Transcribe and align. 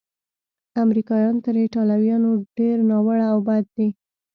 امریکایان 0.83 1.35
تر 1.45 1.53
ایټالویانو 1.63 2.31
ډېر 2.57 2.77
ناوړه 2.89 3.25
او 3.31 3.37
بد 3.47 3.63
دي. 3.75 3.87